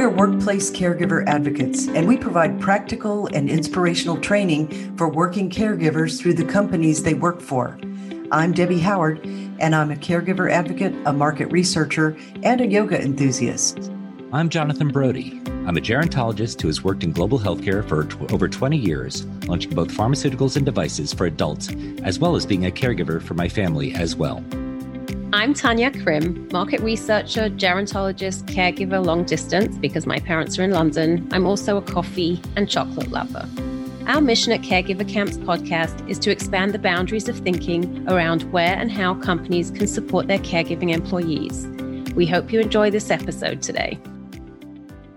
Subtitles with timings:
[0.00, 6.32] We're workplace caregiver advocates, and we provide practical and inspirational training for working caregivers through
[6.32, 7.78] the companies they work for.
[8.32, 9.22] I'm Debbie Howard,
[9.58, 13.92] and I'm a caregiver advocate, a market researcher, and a yoga enthusiast.
[14.32, 15.38] I'm Jonathan Brody.
[15.66, 19.74] I'm a gerontologist who has worked in global healthcare for t- over 20 years, launching
[19.74, 21.68] both pharmaceuticals and devices for adults,
[22.04, 24.42] as well as being a caregiver for my family as well.
[25.32, 31.28] I'm Tanya Krim, market researcher, gerontologist, caregiver long distance because my parents are in London.
[31.30, 33.48] I'm also a coffee and chocolate lover.
[34.08, 38.74] Our mission at Caregiver Camps podcast is to expand the boundaries of thinking around where
[38.74, 41.64] and how companies can support their caregiving employees.
[42.16, 44.00] We hope you enjoy this episode today.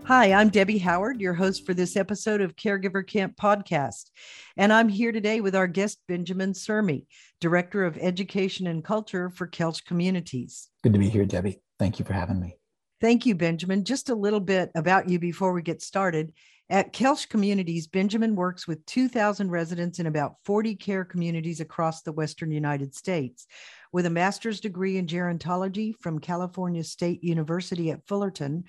[0.05, 4.11] Hi, I'm Debbie Howard, your host for this episode of Caregiver Camp Podcast.
[4.57, 7.05] And I'm here today with our guest, Benjamin Surmi,
[7.43, 10.69] Director of Education and Culture for Kelch Communities.
[10.81, 11.59] Good to be here, Debbie.
[11.77, 12.55] Thank you for having me.
[13.01, 13.83] Thank you, Benjamin.
[13.83, 16.31] Just a little bit about you before we get started.
[16.69, 22.13] At Kelch Communities, Benjamin works with 2,000 residents in about 40 care communities across the
[22.13, 23.45] Western United States.
[23.91, 28.63] With a master's degree in gerontology from California State University at Fullerton,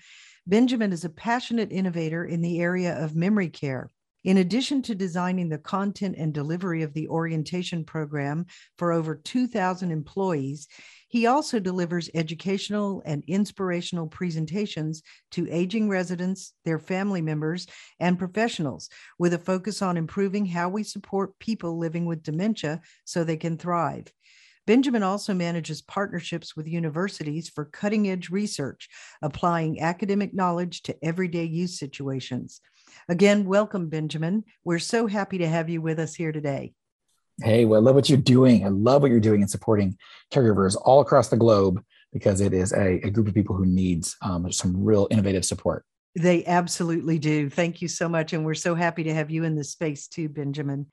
[0.48, 3.92] Benjamin is a passionate innovator in the area of memory care.
[4.24, 8.46] In addition to designing the content and delivery of the orientation program
[8.78, 10.66] for over 2,000 employees,
[11.08, 15.02] he also delivers educational and inspirational presentations
[15.32, 17.66] to aging residents, their family members,
[18.00, 23.24] and professionals with a focus on improving how we support people living with dementia so
[23.24, 24.06] they can thrive.
[24.66, 28.88] Benjamin also manages partnerships with universities for cutting edge research,
[29.20, 32.62] applying academic knowledge to everyday use situations.
[33.08, 34.44] Again, welcome, Benjamin.
[34.64, 36.74] We're so happy to have you with us here today.
[37.42, 38.64] Hey, well, I love what you're doing.
[38.64, 39.98] I love what you're doing in supporting
[40.32, 44.16] caregivers all across the globe because it is a, a group of people who needs
[44.22, 45.84] um, some real innovative support.
[46.14, 47.50] They absolutely do.
[47.50, 48.32] Thank you so much.
[48.32, 50.86] And we're so happy to have you in this space too, Benjamin.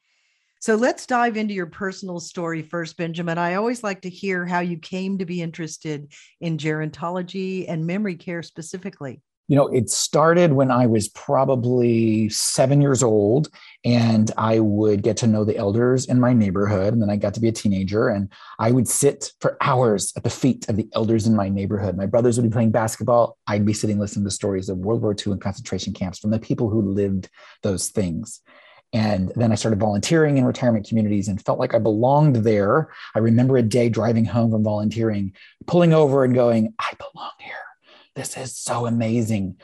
[0.62, 3.38] So let's dive into your personal story first, Benjamin.
[3.38, 8.16] I always like to hear how you came to be interested in gerontology and memory
[8.16, 9.22] care specifically.
[9.52, 13.50] You know, it started when I was probably seven years old,
[13.84, 16.94] and I would get to know the elders in my neighborhood.
[16.94, 20.24] And then I got to be a teenager, and I would sit for hours at
[20.24, 21.98] the feet of the elders in my neighborhood.
[21.98, 23.38] My brothers would be playing basketball.
[23.46, 26.40] I'd be sitting listening to stories of World War II and concentration camps from the
[26.40, 27.28] people who lived
[27.62, 28.40] those things.
[28.94, 32.94] And then I started volunteering in retirement communities and felt like I belonged there.
[33.16, 35.34] I remember a day driving home from volunteering,
[35.68, 37.71] pulling over and going, I belong here.
[38.16, 39.58] This is so amazing.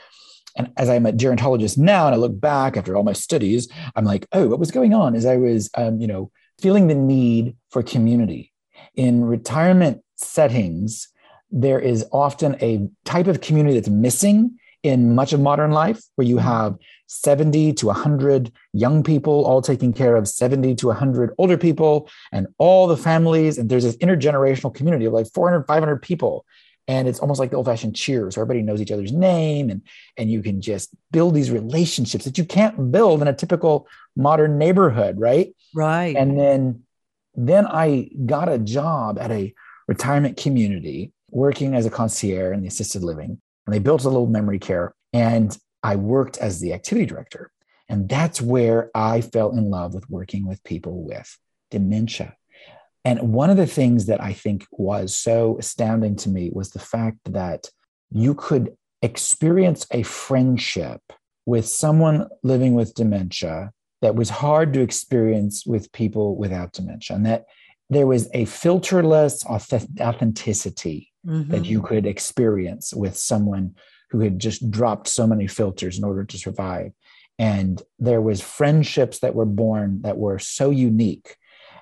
[0.56, 4.06] And as I'm a gerontologist now, and I look back after all my studies, I'm
[4.06, 7.56] like, oh, what was going on is I was, um, you know, feeling the need
[7.70, 8.52] for community.
[8.96, 11.10] In retirement settings,
[11.52, 16.28] there is often a type of community that's missing in much of modern life where
[16.28, 21.58] you have 70 to 100 young people all taking care of 70 to 100 older
[21.58, 26.46] people and all the families and there's this intergenerational community of like 400 500 people
[26.88, 29.82] and it's almost like the old fashioned cheers where everybody knows each other's name and
[30.18, 34.58] and you can just build these relationships that you can't build in a typical modern
[34.58, 36.84] neighborhood right right and then
[37.36, 39.54] then i got a job at a
[39.88, 44.28] retirement community working as a concierge in the assisted living and they built a little
[44.28, 47.52] memory care and I worked as the activity director.
[47.90, 51.38] And that's where I fell in love with working with people with
[51.72, 52.36] dementia.
[53.08, 56.80] And one of the things that I think was so astounding to me was the
[56.80, 57.70] fact that
[58.12, 61.02] you could experience a friendship
[61.46, 67.16] with someone living with dementia that was hard to experience with people without dementia.
[67.16, 67.46] And that
[67.90, 71.50] there was a filterless authenticity mm-hmm.
[71.50, 73.76] that you could experience with someone
[74.10, 76.92] who had just dropped so many filters in order to survive.
[77.40, 81.38] And there was friendships that were born that were so unique.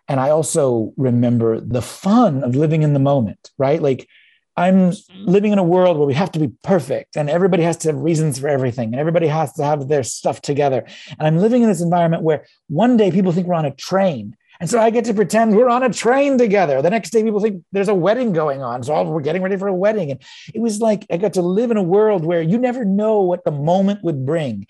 [0.07, 3.81] And I also remember the fun of living in the moment, right?
[3.81, 4.07] Like
[4.55, 5.25] I'm mm-hmm.
[5.25, 7.97] living in a world where we have to be perfect and everybody has to have
[7.97, 10.85] reasons for everything and everybody has to have their stuff together.
[11.17, 14.37] And I'm living in this environment where one day people think we're on a train
[14.59, 16.81] and so I get to pretend we're on a train together.
[16.81, 18.83] The next day, people think there's a wedding going on.
[18.83, 20.11] So we're getting ready for a wedding.
[20.11, 20.21] And
[20.53, 23.43] it was like I got to live in a world where you never know what
[23.43, 24.67] the moment would bring.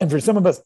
[0.00, 0.60] And for some of us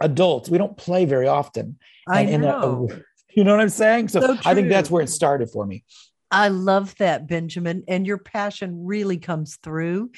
[0.00, 1.78] adults, we don't play very often.
[2.08, 2.88] I know.
[2.90, 3.02] A,
[3.34, 4.08] you know what I'm saying?
[4.08, 5.84] So, so I think that's where it started for me.
[6.32, 7.84] I love that, Benjamin.
[7.88, 10.12] And your passion really comes through.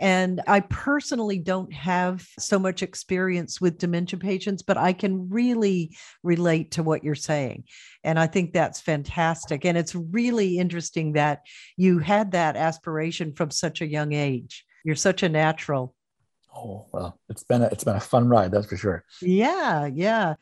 [0.00, 5.96] And I personally don't have so much experience with dementia patients, but I can really
[6.24, 7.64] relate to what you're saying.
[8.02, 9.64] And I think that's fantastic.
[9.64, 11.42] And it's really interesting that
[11.76, 14.64] you had that aspiration from such a young age.
[14.84, 15.94] You're such a natural.
[16.52, 19.04] Oh well, it's been a, it's been a fun ride, that's for sure.
[19.22, 20.34] Yeah, yeah.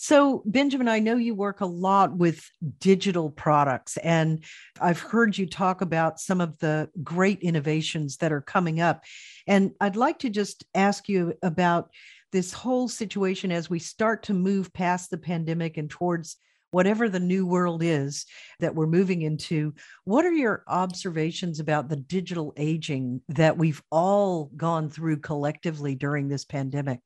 [0.00, 2.48] So, Benjamin, I know you work a lot with
[2.78, 4.44] digital products, and
[4.80, 9.02] I've heard you talk about some of the great innovations that are coming up.
[9.48, 11.90] And I'd like to just ask you about
[12.30, 16.36] this whole situation as we start to move past the pandemic and towards
[16.70, 18.24] whatever the new world is
[18.60, 19.74] that we're moving into.
[20.04, 26.28] What are your observations about the digital aging that we've all gone through collectively during
[26.28, 27.00] this pandemic?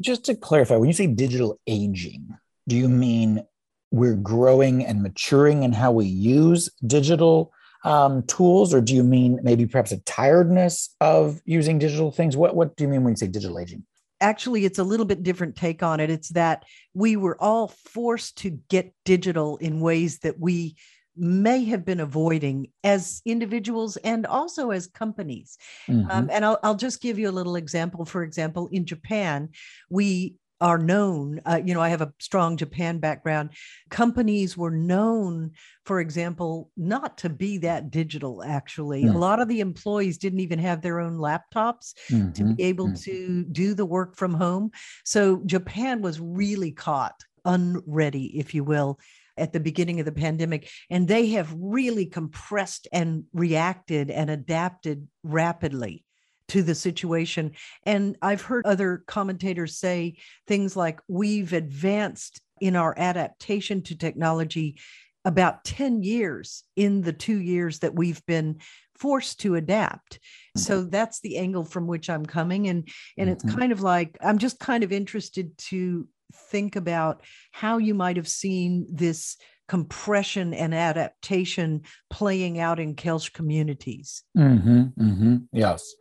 [0.00, 2.36] Just to clarify, when you say digital aging,
[2.66, 3.44] do you mean
[3.90, 7.52] we're growing and maturing in how we use digital
[7.84, 12.36] um, tools, or do you mean maybe perhaps a tiredness of using digital things?
[12.36, 13.84] What What do you mean when you say digital aging?
[14.20, 16.10] Actually, it's a little bit different take on it.
[16.10, 20.76] It's that we were all forced to get digital in ways that we
[21.18, 25.58] may have been avoiding as individuals and also as companies.
[25.88, 26.10] Mm-hmm.
[26.10, 28.04] Um, and I'll, I'll just give you a little example.
[28.04, 29.50] For example, in Japan,
[29.90, 33.50] we are known, uh, you know, I have a strong Japan background.
[33.90, 35.52] Companies were known,
[35.84, 39.04] for example, not to be that digital, actually.
[39.04, 39.14] Mm.
[39.14, 42.32] A lot of the employees didn't even have their own laptops mm-hmm.
[42.32, 43.10] to be able mm-hmm.
[43.10, 44.72] to do the work from home.
[45.04, 48.98] So Japan was really caught unready, if you will
[49.38, 50.68] at the beginning of the pandemic.
[50.90, 56.04] And they have really compressed and reacted and adapted rapidly
[56.48, 57.52] to the situation.
[57.84, 64.76] And I've heard other commentators say things like, we've advanced in our adaptation to technology
[65.24, 68.58] about 10 years in the two years that we've been
[68.98, 70.18] forced to adapt
[70.56, 73.58] so that's the angle from which i'm coming and and it's mm-hmm.
[73.58, 77.22] kind of like i'm just kind of interested to think about
[77.52, 79.36] how you might have seen this
[79.68, 84.24] compression and adaptation playing out in Kelch communities.
[84.36, 85.94] Mm-hmm, mm-hmm, yes.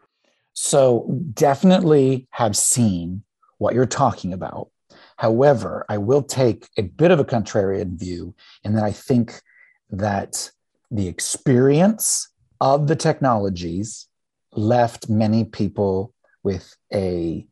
[0.54, 3.24] So definitely have seen
[3.58, 4.70] what you're talking about.
[5.18, 9.42] However, I will take a bit of a contrarian view in that I think
[9.90, 10.52] that
[10.90, 12.30] the experience
[12.62, 14.08] of the technologies
[14.54, 16.14] left many people
[16.44, 17.46] with a,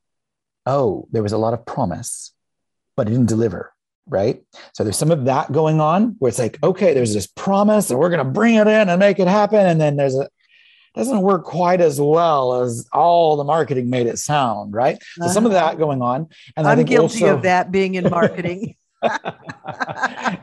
[0.65, 2.31] oh, there was a lot of promise
[2.95, 3.71] but it didn't deliver
[4.07, 4.41] right?
[4.73, 7.99] So there's some of that going on where it's like okay there's this promise and
[7.99, 9.65] we're going to bring it in and make it happen.
[9.65, 10.29] And then there's a
[10.93, 14.97] doesn't work quite as well as all the marketing made it sound right?
[15.19, 15.71] So some of uh-huh.
[15.71, 16.29] that going on.
[16.55, 18.75] And i'm guilty also, of that being in marketing.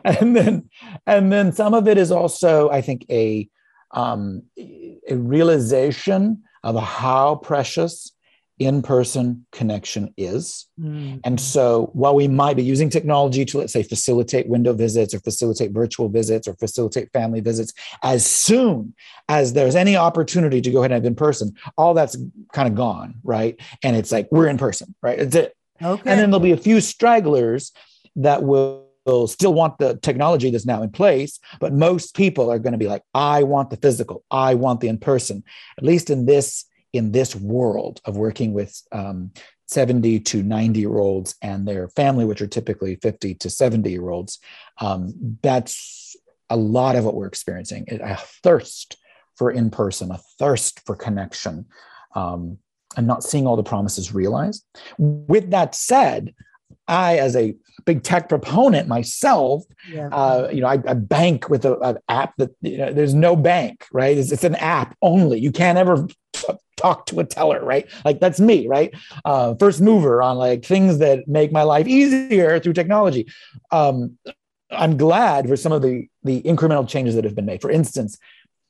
[0.05, 0.69] And then
[1.07, 3.49] and then some of it is also i think a
[3.93, 8.13] um, a realization of how precious
[8.59, 10.67] in person connection is.
[10.79, 11.19] Mm-hmm.
[11.25, 15.21] And so while we might be using technology to, let's say, facilitate window visits or
[15.21, 17.73] facilitate virtual visits or facilitate family visits,
[18.03, 18.95] as soon
[19.29, 22.17] as there's any opportunity to go ahead and have in person, all that's
[22.53, 23.59] kind of gone, right?
[23.83, 25.19] And it's like, we're in person, right?
[25.19, 25.57] It's it.
[25.83, 26.11] Okay.
[26.11, 27.73] And then there'll be a few stragglers
[28.17, 32.59] that will will still want the technology that's now in place, but most people are
[32.59, 35.43] going to be like, I want the physical, I want the in person.
[35.79, 39.33] At least in this in this world of working with um,
[39.69, 44.11] 70 to 90 year olds and their family, which are typically 50 to 70 year
[44.11, 44.39] olds,
[44.81, 46.17] um, that's
[46.51, 48.97] a lot of what we're experiencing a thirst
[49.37, 51.67] for in person, a thirst for connection,
[52.15, 52.59] um,
[52.97, 54.65] and not seeing all the promises realized.
[54.99, 56.35] With that said,
[56.87, 57.55] I, as a
[57.87, 60.09] big tech proponent myself, yeah.
[60.09, 63.87] uh, you know, I, I bank with an app that you know, there's no bank,
[63.93, 64.17] right?
[64.17, 65.41] It's, it's, an app only.
[65.41, 66.07] You can't ever
[66.77, 67.87] talk to a teller, right?
[68.05, 68.95] Like that's me, right?
[69.25, 73.27] Uh, first mover on like things that make my life easier through technology.
[73.71, 74.19] Um,
[74.71, 77.61] I'm glad for some of the the incremental changes that have been made.
[77.61, 78.19] For instance,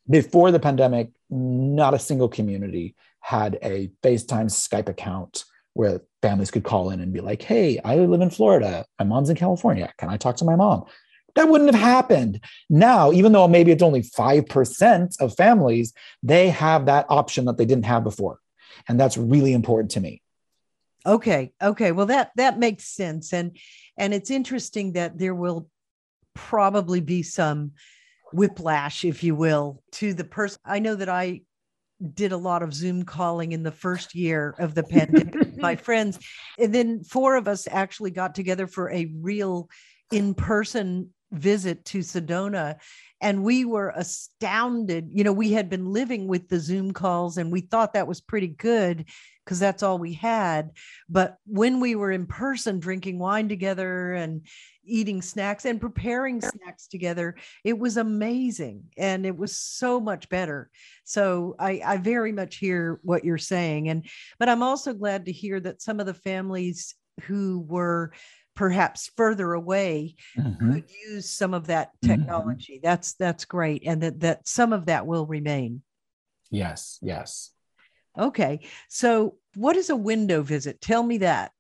[0.09, 6.65] before the pandemic, not a single community had a FaceTime Skype account where families could
[6.65, 8.85] call in and be like, "Hey, I live in Florida.
[8.99, 9.93] My mom's in California.
[9.99, 10.85] Can I talk to my mom?"
[11.35, 12.41] That wouldn't have happened.
[12.69, 17.65] Now, even though maybe it's only 5% of families, they have that option that they
[17.65, 18.39] didn't have before.
[18.89, 20.23] And that's really important to me.
[21.05, 21.53] Okay.
[21.61, 21.93] Okay.
[21.93, 23.33] Well, that that makes sense.
[23.33, 23.57] And
[23.97, 25.69] and it's interesting that there will
[26.35, 27.73] probably be some
[28.33, 30.61] whiplash, if you will, to the person.
[30.65, 31.43] I know that I
[32.15, 36.19] did a lot of Zoom calling in the first year of the pandemic, my friends.
[36.59, 39.69] And then four of us actually got together for a real
[40.11, 42.77] in person visit to Sedona
[43.23, 45.09] and we were astounded.
[45.11, 48.21] You know, we had been living with the Zoom calls and we thought that was
[48.21, 49.07] pretty good
[49.45, 50.73] because that's all we had.
[51.09, 54.47] But when we were in person drinking wine together and
[54.85, 60.69] eating snacks and preparing snacks together, it was amazing and it was so much better.
[61.05, 63.89] So I, I very much hear what you're saying.
[63.89, 64.07] And
[64.39, 68.13] but I'm also glad to hear that some of the families who were
[68.55, 70.73] perhaps further away mm-hmm.
[70.73, 72.09] could use some of that mm-hmm.
[72.09, 72.75] technology.
[72.75, 72.87] Mm-hmm.
[72.87, 73.83] That's that's great.
[73.87, 75.83] And that that some of that will remain.
[76.51, 77.51] Yes, yes.
[78.19, 78.61] Okay.
[78.89, 80.81] So, what is a window visit?
[80.81, 81.53] Tell me that.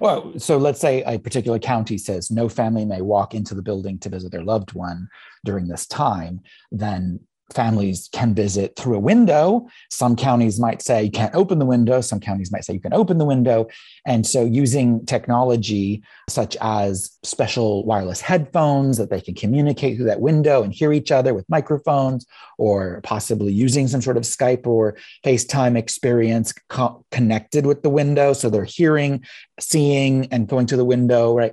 [0.00, 3.98] Well, so let's say a particular county says no family may walk into the building
[4.00, 5.08] to visit their loved one
[5.44, 6.40] during this time,
[6.72, 7.20] then
[7.54, 9.68] families can visit through a window.
[9.90, 12.00] Some counties might say you can't open the window.
[12.00, 13.68] Some counties might say you can open the window.
[14.06, 20.20] And so, using technology such as special wireless headphones that they can communicate through that
[20.20, 22.26] window and hear each other with microphones,
[22.58, 28.32] or possibly using some sort of Skype or FaceTime experience co- connected with the window.
[28.32, 29.24] So, they're hearing,
[29.58, 31.52] seeing, and going to the window, right?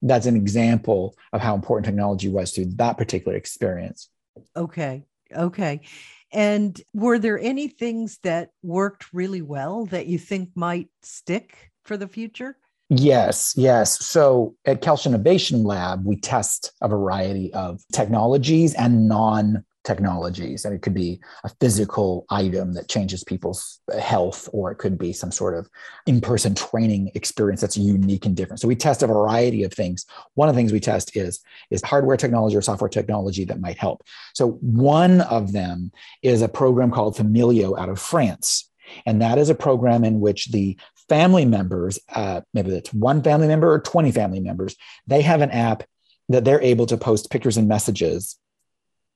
[0.00, 4.10] That's an example of how important technology was to that particular experience.
[4.56, 5.04] Okay.
[5.34, 5.80] Okay.
[6.32, 11.96] And were there any things that worked really well that you think might stick for
[11.96, 12.56] the future?
[12.90, 14.04] Yes, yes.
[14.04, 20.64] So at Kelsch Innovation Lab, we test a variety of technologies and non technologies.
[20.64, 25.12] And it could be a physical item that changes people's health, or it could be
[25.12, 25.68] some sort of
[26.06, 28.60] in person training experience that's unique and different.
[28.60, 30.06] So we test a variety of things.
[30.34, 33.78] One of the things we test is, is hardware technology or software technology that might
[33.78, 34.02] help.
[34.34, 38.70] So one of them is a program called Famileo out of France.
[39.06, 40.76] And that is a program in which the
[41.08, 44.76] family members, uh, maybe it's one family member or 20 family members,
[45.06, 45.84] they have an app
[46.30, 48.38] that they're able to post pictures and messages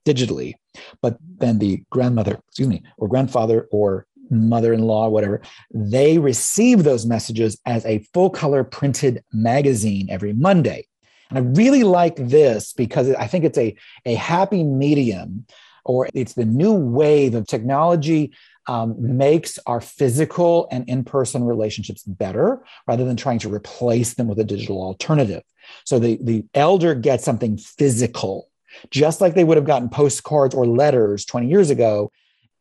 [0.06, 0.54] digitally.
[1.02, 5.40] But then the grandmother, excuse me, or grandfather or mother in law, whatever,
[5.72, 10.86] they receive those messages as a full color printed magazine every Monday.
[11.30, 13.76] And I really like this because I think it's a,
[14.06, 15.46] a happy medium
[15.84, 18.32] or it's the new wave of technology
[18.66, 24.28] um, makes our physical and in person relationships better rather than trying to replace them
[24.28, 25.42] with a digital alternative.
[25.84, 28.48] So the, the elder gets something physical
[28.90, 32.10] just like they would have gotten postcards or letters 20 years ago.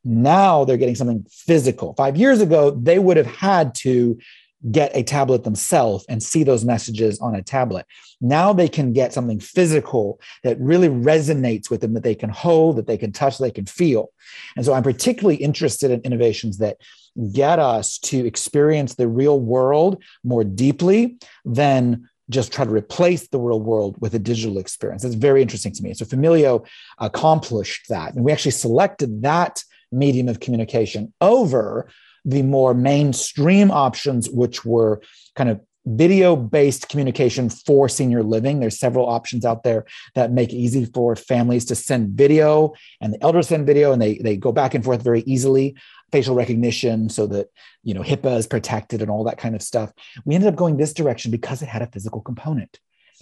[0.03, 1.93] Now they're getting something physical.
[1.95, 4.17] Five years ago, they would have had to
[4.71, 7.85] get a tablet themselves and see those messages on a tablet.
[8.21, 12.77] Now they can get something physical that really resonates with them, that they can hold,
[12.77, 14.09] that they can touch, they can feel.
[14.55, 16.77] And so I'm particularly interested in innovations that
[17.31, 23.39] get us to experience the real world more deeply than just try to replace the
[23.39, 25.03] real world with a digital experience.
[25.03, 25.93] That's very interesting to me.
[25.93, 26.65] So Famileo
[26.97, 28.13] accomplished that.
[28.13, 31.89] And we actually selected that medium of communication over
[32.25, 35.01] the more mainstream options, which were
[35.35, 38.59] kind of video based communication for senior living.
[38.59, 43.13] There's several options out there that make it easy for families to send video and
[43.13, 45.75] the elders send video and they, they go back and forth very easily
[46.11, 47.47] facial recognition so that
[47.83, 49.91] you know HIPAA is protected and all that kind of stuff.
[50.25, 52.79] We ended up going this direction because it had a physical component.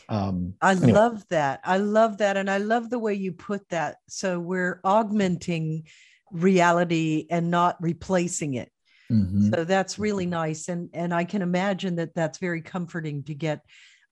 [0.07, 0.91] Um, I anyway.
[0.91, 1.61] love that.
[1.63, 3.97] I love that, and I love the way you put that.
[4.07, 5.87] So we're augmenting
[6.31, 8.71] reality and not replacing it.
[9.11, 9.53] Mm-hmm.
[9.53, 13.61] So that's really nice, and and I can imagine that that's very comforting to get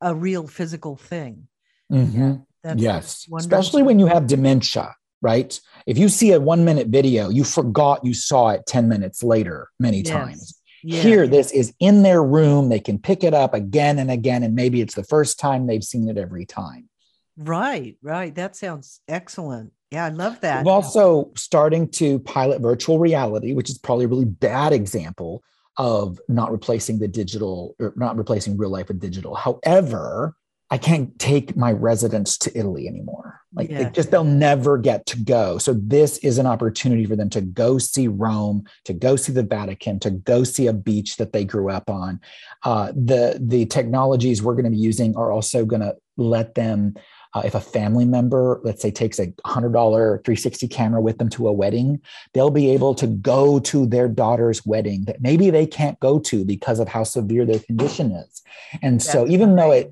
[0.02, 1.48] a real physical thing.
[1.92, 2.36] Mm-hmm.
[2.64, 5.60] Yeah, yes, especially when you have dementia right?
[5.88, 9.70] If you see a one minute video, you forgot you saw it 10 minutes later
[9.80, 10.10] many yes.
[10.10, 10.60] times.
[10.84, 11.02] Yeah.
[11.02, 12.68] Here, this is in their room.
[12.68, 14.44] They can pick it up again and again.
[14.44, 16.90] And maybe it's the first time they've seen it every time.
[17.38, 18.36] Right, right.
[18.36, 19.72] That sounds excellent.
[19.92, 20.66] Yeah, I love that.
[20.66, 25.44] We're also starting to pilot virtual reality, which is probably a really bad example
[25.78, 29.36] of not replacing the digital or not replacing real life with digital.
[29.36, 30.36] However,
[30.74, 33.40] I can't take my residents to Italy anymore.
[33.54, 33.92] Like yeah.
[33.92, 35.60] just they'll never get to go.
[35.60, 39.44] So this is an opportunity for them to go see Rome, to go see the
[39.44, 42.20] Vatican, to go see a beach that they grew up on.
[42.64, 46.96] Uh, the the technologies we're going to be using are also going to let them.
[47.36, 51.48] Uh, if a family member, let's say, takes a $100 360 camera with them to
[51.48, 52.00] a wedding,
[52.36, 56.46] they'll be able to go to their daughter's wedding that maybe they can't go to
[56.46, 58.44] because of how severe their condition is.
[58.84, 59.56] And That's so, even right.
[59.58, 59.92] though it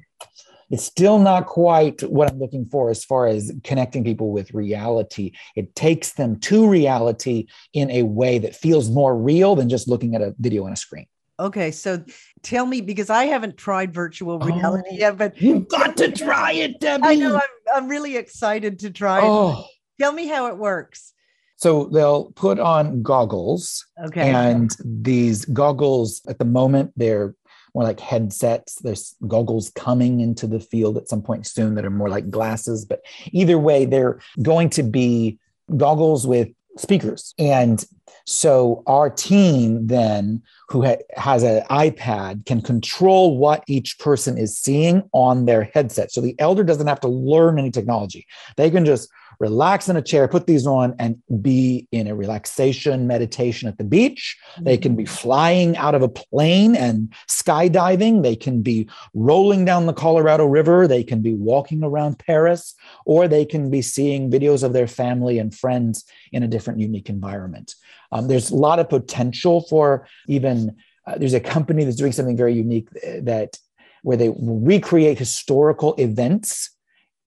[0.72, 5.34] it's still not quite what I'm looking for as far as connecting people with reality.
[5.56, 10.16] It takes them to reality in a way that feels more real than just looking
[10.16, 11.08] at a video on a screen.
[11.40, 12.04] Okay, so
[12.44, 16.52] tell me because I haven't tried virtual reality Oh, yet, but You've got to try
[16.54, 17.04] it, Debbie.
[17.04, 17.42] I know I'm,
[17.76, 19.26] I'm really excited to try it.
[19.26, 19.66] Oh.
[20.00, 21.14] Tell me how it works.
[21.56, 24.32] So they'll put on goggles, Okay.
[24.32, 27.36] and these goggles at the moment they're
[27.74, 28.76] more like headsets.
[28.76, 32.86] There's goggles coming into the field at some point soon that are more like glasses.
[32.86, 33.02] But
[33.32, 35.40] either way, they're going to be
[35.78, 37.34] goggles with speakers.
[37.40, 37.84] And
[38.26, 44.58] so our team then, who ha- has an iPad, can control what each person is
[44.58, 46.12] seeing on their headset.
[46.12, 48.28] So the elder doesn't have to learn any technology.
[48.58, 49.10] They can just
[49.42, 53.84] relax in a chair, put these on, and be in a relaxation meditation at the
[53.84, 54.38] beach.
[54.62, 58.22] They can be flying out of a plane and skydiving.
[58.22, 60.88] They can be rolling down the Colorado River.
[60.88, 65.40] They can be walking around Paris, or they can be seeing videos of their family
[65.40, 67.74] and friends in a different, unique environment.
[68.12, 70.76] Um, there's a lot of potential for even,
[71.08, 73.58] uh, there's a company that's doing something very unique uh, that
[74.04, 76.70] where they recreate historical events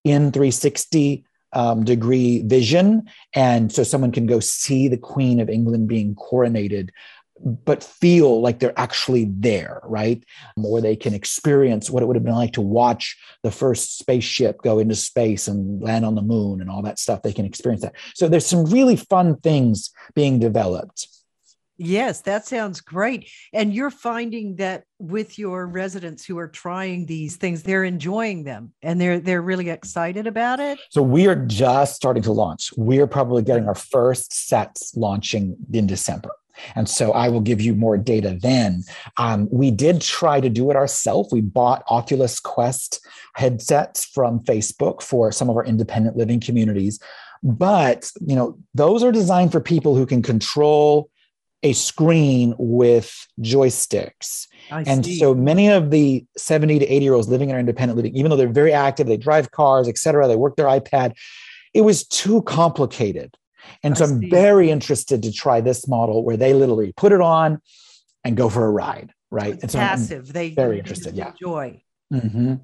[0.04, 3.08] in 360 um, degree vision.
[3.34, 6.90] And so someone can go see the Queen of England being coronated,
[7.40, 10.23] but feel like they're actually there, right?
[10.56, 14.62] Or they can experience what it would have been like to watch the first spaceship
[14.62, 17.23] go into space and land on the moon and all that stuff.
[17.23, 17.94] They can experience that.
[18.14, 21.08] So there's some really fun things being developed.
[21.76, 23.28] Yes, that sounds great.
[23.52, 28.72] And you're finding that with your residents who are trying these things, they're enjoying them
[28.82, 30.78] and they're they're really excited about it.
[30.90, 32.70] So we are just starting to launch.
[32.76, 36.30] We are probably getting our first sets launching in December.
[36.76, 38.84] And so I will give you more data then.
[39.16, 41.32] Um, we did try to do it ourselves.
[41.32, 43.04] We bought Oculus Quest
[43.34, 47.00] headsets from Facebook for some of our independent living communities.
[47.42, 51.10] But you know, those are designed for people who can control
[51.64, 54.47] a screen with joysticks.
[54.71, 55.18] I And see.
[55.18, 58.30] so many of the 70 to 80 year olds living in our independent living, even
[58.30, 61.14] though they're very active, they drive cars, et cetera, they work their iPad,
[61.73, 63.35] it was too complicated.
[63.83, 64.28] And so I I'm see.
[64.30, 67.61] very interested to try this model where they literally put it on
[68.25, 69.54] and go for a ride, right?
[69.54, 70.33] it's And so I'm- passive.
[70.33, 71.30] They very interested, yeah.
[71.30, 71.83] Enjoy.
[72.12, 72.61] Mhm.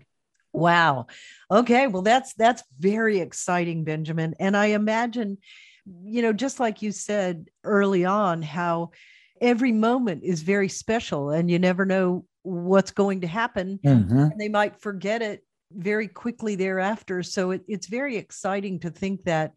[0.52, 1.06] Wow.
[1.50, 1.86] Okay.
[1.86, 4.34] Well, that's that's very exciting, Benjamin.
[4.40, 5.38] And I imagine,
[6.04, 8.90] you know, just like you said early on, how
[9.40, 13.78] every moment is very special and you never know what's going to happen.
[13.84, 14.30] Mhm.
[14.30, 17.22] And they might forget it very quickly thereafter.
[17.22, 19.52] So it, it's very exciting to think that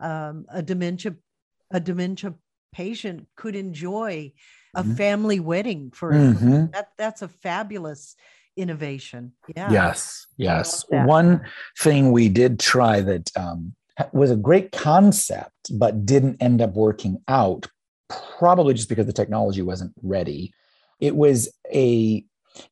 [0.00, 1.14] um, a dementia
[1.70, 2.34] a dementia
[2.72, 4.32] patient could enjoy
[4.74, 4.96] a Mhm.
[4.96, 6.72] family wedding for Mhm.
[6.72, 6.88] that.
[6.98, 8.14] That's a fabulous
[8.56, 9.32] innovation.
[9.56, 9.72] Yeah.
[9.72, 10.84] Yes, yes.
[10.90, 11.40] One
[11.78, 13.74] thing we did try that um,
[14.12, 17.66] was a great concept, but didn't end up working out,
[18.38, 20.52] probably just because the technology wasn't ready.
[21.00, 22.24] It was a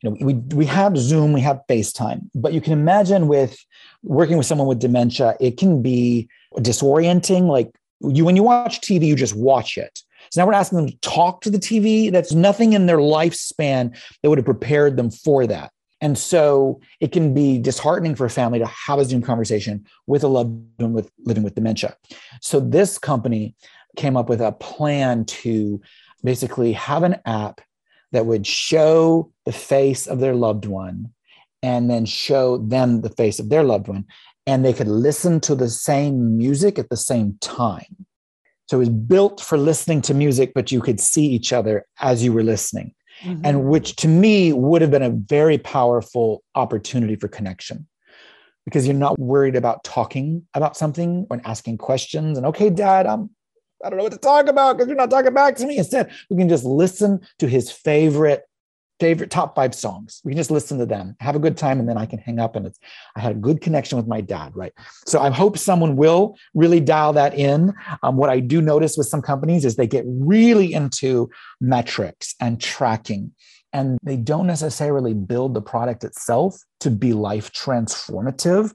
[0.02, 3.56] you know we we have zoom we have facetime but you can imagine with
[4.02, 7.46] working with someone with dementia it can be disorienting.
[7.46, 10.02] Like you when you watch tv you just watch it.
[10.30, 13.96] So now we're asking them to talk to the tv that's nothing in their lifespan
[14.22, 18.30] that would have prepared them for that and so it can be disheartening for a
[18.30, 21.96] family to have a Zoom conversation with a loved one with living with dementia.
[22.40, 23.54] So this company
[23.96, 25.80] came up with a plan to
[26.24, 27.60] basically have an app
[28.12, 31.12] that would show the face of their loved one
[31.62, 34.06] and then show them the face of their loved one.
[34.46, 38.06] And they could listen to the same music at the same time.
[38.68, 42.24] So it was built for listening to music, but you could see each other as
[42.24, 43.40] you were listening Mhm.
[43.44, 47.86] and which to me would have been a very powerful opportunity for connection
[48.64, 53.30] because you're not worried about talking about something or asking questions and okay dad i'm
[53.84, 56.10] i don't know what to talk about because you're not talking back to me instead
[56.28, 58.42] we can just listen to his favorite
[59.00, 60.20] favorite top five songs.
[60.24, 61.16] We can just listen to them.
[61.20, 62.78] Have a good time and then i can hang up and it's
[63.16, 64.72] i had a good connection with my dad right?
[65.06, 67.72] So i hope someone will really dial that in.
[68.02, 72.60] Um, what i do notice with some companies is they get really into metrics and
[72.60, 73.32] tracking
[73.72, 78.72] and they don't necessarily build the product itself to be life transformative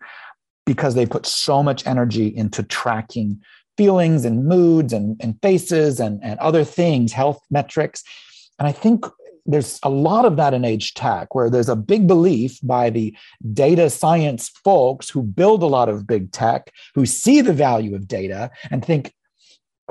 [0.66, 3.42] because they put so much energy into tracking
[3.78, 8.04] feelings and moods and, and faces and, and other things health metrics.
[8.58, 9.06] And i think
[9.46, 13.16] there's a lot of that in age tech where there's a big belief by the
[13.54, 18.08] data science folks who build a lot of big tech who see the value of
[18.08, 19.14] data and think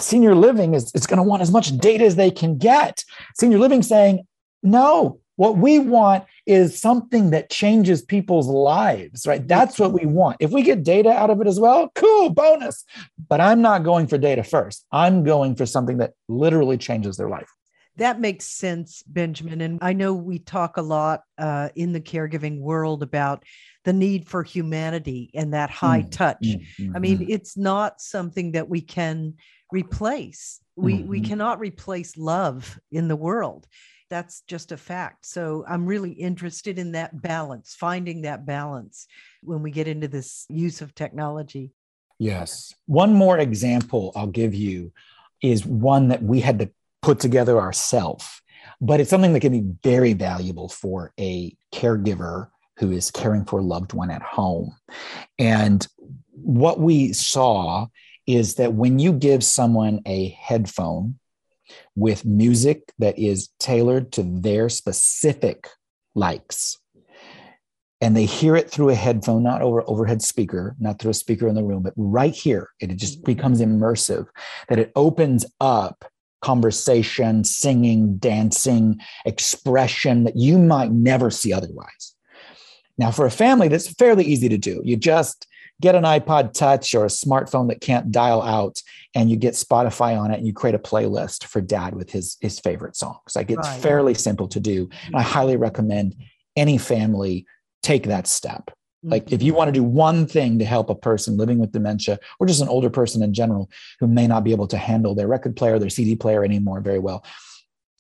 [0.01, 3.05] senior living is, is going to want as much data as they can get.
[3.37, 4.27] Senior living saying
[4.63, 9.47] no what we want is something that changes people's lives right?
[9.47, 10.37] That's what we want.
[10.41, 12.85] If we get data out of it as well cool bonus.
[13.29, 14.85] But i'm not going for data first.
[14.91, 17.49] I'm going for something that literally changes their life
[17.97, 19.61] That makes sense, Benjamin.
[19.61, 23.45] And I know we talk a lot uh, in the caregiving world about
[23.85, 26.43] the need for humanity and that high mm, touch.
[26.43, 27.27] Mm, I mean, mm.
[27.29, 29.35] it's not something that we can
[29.71, 30.61] replace.
[30.77, 31.09] We mm-hmm.
[31.09, 33.67] we cannot replace love in the world.
[34.11, 35.27] That's just a fact.
[35.27, 39.07] So I'm really interested in that balance, finding that balance
[39.43, 41.73] when we get into this use of technology.
[42.19, 42.75] Yes.
[42.87, 44.93] One more example I'll give you
[45.43, 46.71] is one that we had to
[47.05, 48.41] put together ourselves,
[48.81, 53.59] but it's something that can be very valuable for a caregiver who is caring for
[53.59, 54.75] a loved one at home.
[55.39, 55.87] And
[56.31, 57.89] what we saw
[58.27, 61.19] is that when you give someone a headphone
[61.95, 65.69] with music that is tailored to their specific
[66.15, 66.79] likes,
[68.01, 71.49] and they hear it through a headphone, not over overhead speaker, not through a speaker
[71.49, 74.27] in the room, but right here, it just becomes immersive,
[74.71, 76.07] that it opens up
[76.45, 82.15] conversation, singing, dancing, expression that you might never see otherwise.
[82.99, 84.83] Now, for a family, that's fairly easy to do.
[84.85, 85.47] You just
[85.81, 88.83] get an iPod Touch or a smartphone that can't dial out,
[89.15, 92.37] and you get Spotify on it, and you create a playlist for dad with his
[92.43, 93.35] his favorite songs.
[93.35, 93.81] Like it's right.
[93.81, 96.15] fairly simple to do, and I highly recommend
[96.57, 97.47] any family
[97.83, 98.71] take that step.
[99.05, 102.19] Like if you want to do one thing to help a person living with dementia
[102.41, 105.29] or just an older person in general who may not be able to handle their
[105.29, 107.25] record player, their CD player anymore very well,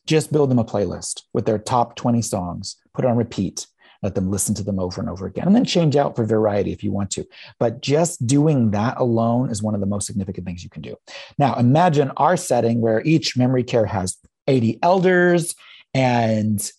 [0.07, 3.67] just build them a playlist with their top 20 songs, put on repeat,
[4.03, 6.73] let them listen to them over and over again, and then change out for variety
[6.73, 7.27] if you want to.
[7.59, 10.97] But just doing that alone is one of the most significant things you can do.
[11.39, 15.55] Now, imagine our setting where each memory care has 80 elders
[15.95, 16.71] and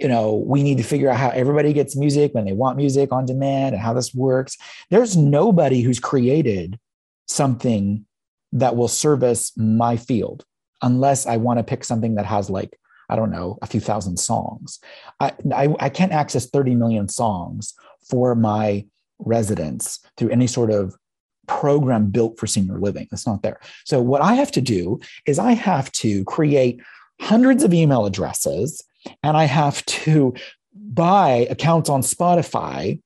[0.00, 3.12] you know, we need to figure out how everybody gets music when they want music
[3.12, 4.56] on demand and how this works.
[4.88, 6.78] There's nobody who's created
[7.28, 8.06] something
[8.52, 10.44] that will service my field
[10.82, 12.78] unless I want to pick something that has like,
[13.10, 14.80] I don't know, a few thousand songs.
[15.20, 17.74] I, I, I can't access 30 million songs
[18.08, 18.86] for my
[19.18, 20.96] residents through any sort of
[21.46, 23.06] program built for senior living.
[23.12, 23.60] It's not there.
[23.84, 26.80] So, what I have to do is I have to create
[27.20, 28.82] hundreds of email addresses
[29.22, 30.34] and I have to
[30.74, 33.00] buy accounts on Spotify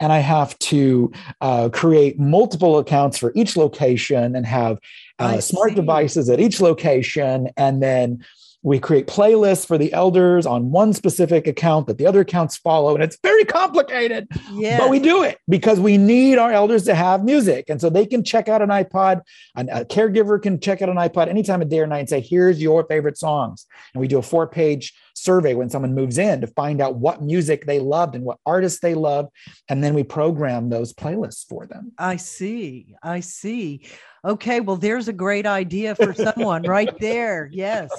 [0.00, 4.78] and I have to uh, create multiple accounts for each location and have
[5.18, 8.24] uh, smart devices at each location and then
[8.62, 12.94] we create playlists for the elders on one specific account that the other accounts follow.
[12.94, 14.80] And it's very complicated, yes.
[14.80, 17.66] but we do it because we need our elders to have music.
[17.68, 19.22] And so they can check out an iPod,
[19.56, 22.20] and a caregiver can check out an iPod anytime of day or night and say,
[22.20, 23.64] here's your favorite songs.
[23.94, 27.22] And we do a four page survey when someone moves in to find out what
[27.22, 29.30] music they loved and what artists they loved.
[29.68, 31.92] And then we program those playlists for them.
[31.98, 32.94] I see.
[33.02, 33.86] I see.
[34.24, 34.60] Okay.
[34.60, 37.48] Well, there's a great idea for someone right there.
[37.52, 37.90] Yes.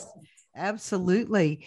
[0.55, 1.65] Absolutely.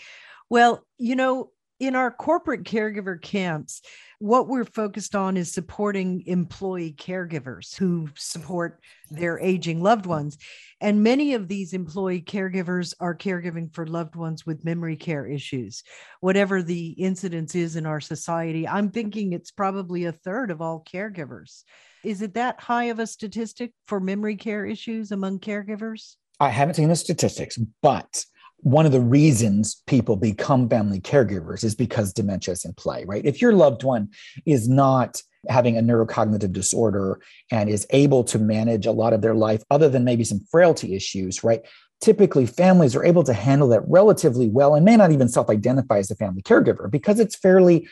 [0.50, 3.82] Well, you know, in our corporate caregiver camps,
[4.22, 8.78] what we're focused on is supporting employee caregivers who support
[9.10, 10.38] their aging loved ones.
[10.80, 15.82] And many of these employee caregivers are caregiving for loved ones with memory care issues.
[16.20, 20.84] Whatever the incidence is in our society, I'm thinking it's probably a third of all
[20.84, 21.64] caregivers.
[22.04, 26.14] Is it that high of a statistic for memory care issues among caregivers?
[26.38, 28.24] I haven't seen the statistics, but
[28.62, 33.24] one of the reasons people become family caregivers is because dementia is in play, right?
[33.24, 34.08] If your loved one
[34.46, 37.20] is not having a neurocognitive disorder
[37.50, 40.94] and is able to manage a lot of their life, other than maybe some frailty
[40.94, 41.62] issues, right?
[42.00, 45.98] Typically, families are able to handle that relatively well and may not even self identify
[45.98, 47.88] as a family caregiver because it's fairly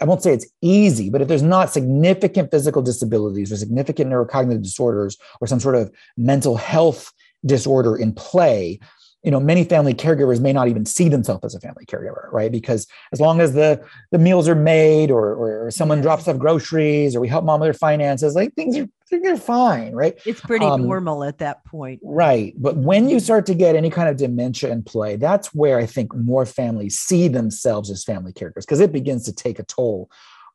[0.00, 4.62] I won't say it's easy, but if there's not significant physical disabilities or significant neurocognitive
[4.62, 7.12] disorders or some sort of mental health
[7.44, 8.80] disorder in play,
[9.24, 12.52] you know many family caregivers may not even see themselves as a family caregiver right?
[12.52, 17.16] Because as long as the the meals are made or or, someone drops off groceries
[17.16, 20.18] or we help mom with their finances like things are they're fine right?
[20.26, 22.00] It's pretty um, normal at that point.
[22.02, 22.52] right.
[22.56, 25.86] But when you start to get any kind of dementia in play that's where i
[25.86, 30.10] think more families see themselves as family caregivers because it begins to take a toll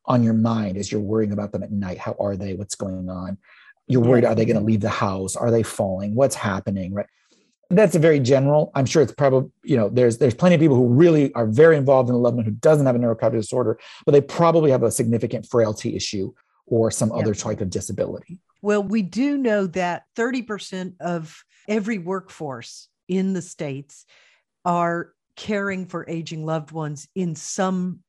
[0.06, 2.00] on your mind as you're worrying about them at night.
[2.00, 2.56] How are they?
[2.56, 3.38] What's going on?
[3.88, 5.36] You're worried are they going to leave the house?
[5.36, 6.14] Are they falling?
[6.14, 7.08] What's happening right
[7.70, 8.72] that's a very general.
[8.74, 11.78] I'm sure it's probably, you know, there's there's plenty of people who really are very
[11.78, 14.84] involved in a loved one who doesn't have a neurocognitive disorder, but they probably have
[14.84, 16.34] a significant frailty issue
[16.66, 17.18] or some yeah.
[17.18, 18.40] other type of disability.
[18.62, 24.06] Well, we do know that 30% of every workforce in the states
[24.66, 28.00] are caring for aging loved ones in some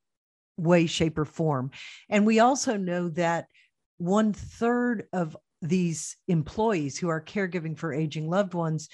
[0.57, 1.70] way, shape, or form.
[2.09, 3.46] And we also know that
[3.99, 8.88] one third of these employees who are caregiving for aging loved ones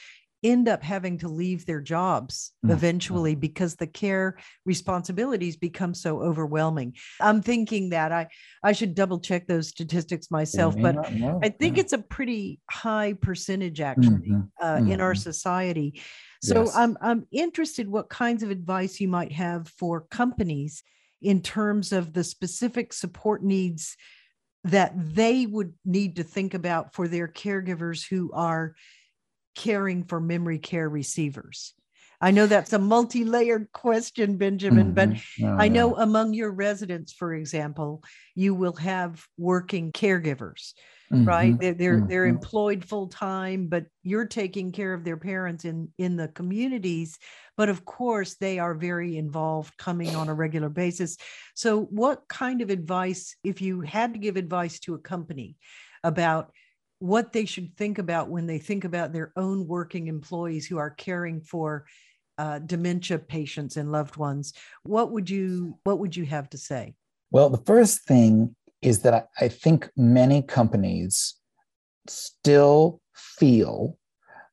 [0.51, 6.21] end up having to leave their jobs Mm, eventually because the care responsibilities become so
[6.23, 6.95] overwhelming.
[7.21, 8.29] I'm thinking that I
[8.63, 11.41] I should double check those statistics myself, but know.
[11.43, 11.83] I think Yeah.
[11.83, 16.01] it's a pretty high percentage actually Mhm, uh, in our society.
[16.41, 16.75] So Yes.
[16.75, 20.83] I'm I'm interested what kinds of advice you might have for companies
[21.23, 23.97] in terms of the specific support needs
[24.65, 28.75] that they would need to think about for their caregivers who are
[29.57, 31.75] caring for memory care receivers.
[32.21, 35.23] I know that's a multi-layered question, Benjamin, but Mhm.
[35.39, 35.97] No, I know no.
[35.97, 38.03] among your residents, for example,
[38.35, 40.73] you will have working caregivers,
[41.25, 41.57] right?
[41.57, 42.31] Mhm, They're they're, they're mhm.
[42.31, 47.19] employed full time, but you're taking care of their parents in in the communities.
[47.57, 51.17] But of course, they are very involved, coming on a regular basis.
[51.55, 55.57] So, what kind of advice, if you had to give advice to a company
[56.05, 56.53] about
[56.99, 60.91] what they should think about when they think about their own working employees who are
[60.91, 61.87] caring for
[62.39, 66.95] uh, dementia patients and loved ones, what would you what would you have to say?
[67.31, 71.35] Well, the first thing is that I, I think many companies
[72.09, 73.99] still feel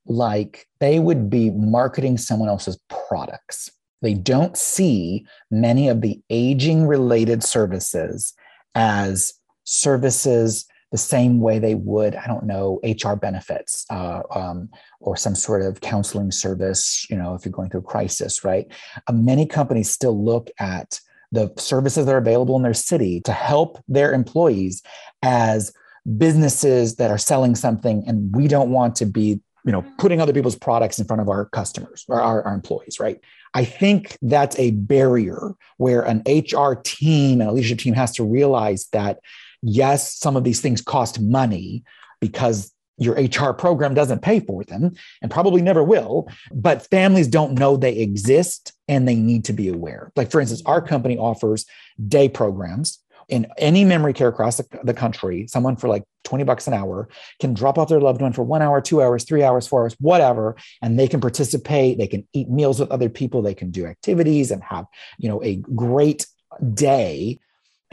[0.05, 3.69] like they would be marketing someone else's products.
[4.01, 8.33] They don't see many of the aging related services
[8.75, 15.17] as services the same way they would, I don't know, HR benefits uh, um, or
[15.17, 18.67] some sort of counseling service, you know, if you're going through a crisis, right?
[19.07, 20.99] Uh, many companies still look at
[21.31, 24.83] the services that are available in their city to help their employees
[25.23, 25.73] as
[26.17, 30.33] businesses that are selling something and we don't want to be you know putting other
[30.33, 33.21] people's products in front of our customers or our, our employees right
[33.53, 38.21] i think that's a barrier where an hr team and a leadership team has to
[38.21, 39.19] realize that
[39.63, 41.83] yes some of these things cost money
[42.19, 47.57] because your hr program doesn't pay for them and probably never will but families don't
[47.57, 51.65] know they exist and they need to be aware like for instance our company offers
[52.07, 52.99] day programs
[53.29, 57.09] in any memory care across the, the country, someone for like 20 bucks an hour
[57.39, 59.95] can drop off their loved one for one hour, two hours, three hours, four hours,
[59.99, 61.97] whatever, and they can participate.
[61.97, 63.41] They can eat meals with other people.
[63.41, 64.85] They can do activities and have,
[65.17, 66.27] you know, a great
[66.73, 67.39] day.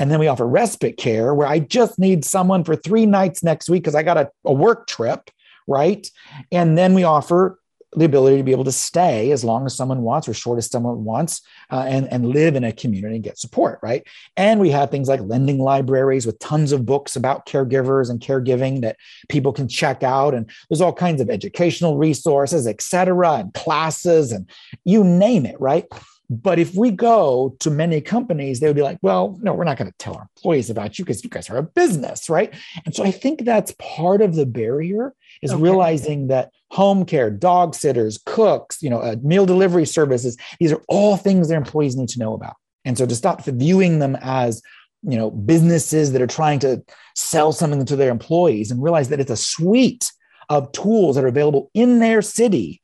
[0.00, 3.68] And then we offer respite care where I just need someone for three nights next
[3.68, 5.30] week because I got a, a work trip,
[5.68, 6.10] right?
[6.50, 7.60] And then we offer
[7.96, 10.70] the ability to be able to stay as long as someone wants or short as
[10.70, 14.06] someone wants uh, and, and live in a community and get support, right?
[14.36, 18.80] And we have things like lending libraries with tons of books about caregivers and caregiving
[18.82, 18.96] that
[19.28, 20.34] people can check out.
[20.34, 24.48] And there's all kinds of educational resources, et cetera, and classes and
[24.84, 25.86] you name it, right?
[26.32, 29.76] But if we go to many companies, they would be like, well, no, we're not
[29.76, 32.54] going to tell our employees about you because you guys are a business, right?
[32.84, 35.12] And so I think that's part of the barrier
[35.42, 35.60] is Okay.
[35.60, 40.80] realizing that home care, dog sitters, cooks, you know, uh, meal delivery services, these are
[40.86, 42.54] all things their employees need to know about.
[42.84, 44.62] And so to stop viewing them as,
[45.02, 46.84] you know, businesses that are trying to
[47.16, 50.12] sell something to their employees and realize that it's a suite
[50.48, 52.80] of tools that are available in their city